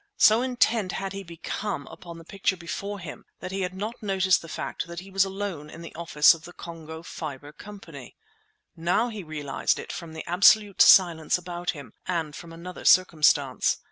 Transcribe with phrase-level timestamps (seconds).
[0.17, 4.41] So intent had he become upon the picture before him that he had not noticed
[4.41, 8.15] the fact that he was alone in the office of the Congo Fibre Company.
[8.75, 13.77] Now he realized it from the absolute silence about him, and from another circumstance.